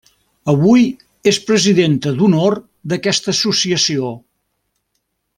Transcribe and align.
Avui 0.53 0.85
és 1.31 1.39
presidenta 1.49 2.13
d’honor 2.21 2.57
d’aquesta 2.93 3.31
associació. 3.37 4.09